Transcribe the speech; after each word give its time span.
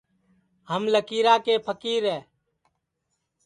ہم 0.69 0.81
لکیرا 0.93 1.35
کے 1.45 1.55
پھکیر 1.65 2.03
ہے 2.11 2.19